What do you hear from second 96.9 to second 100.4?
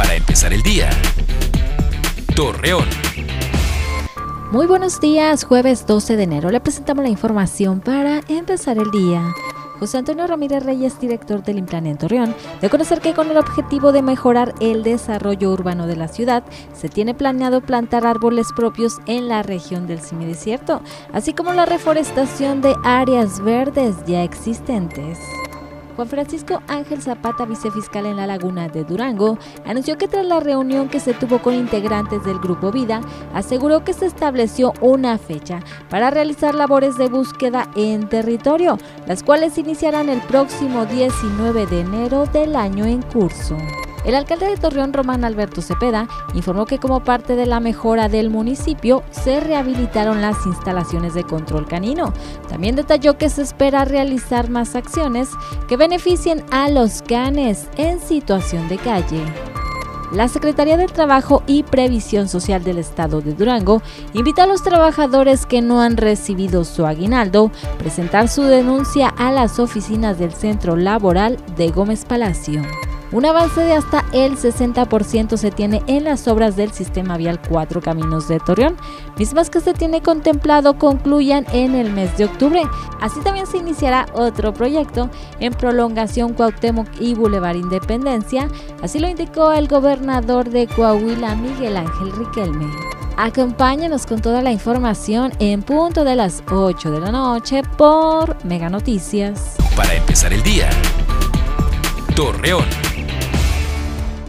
de la noche por Mega Noticias. Para empezar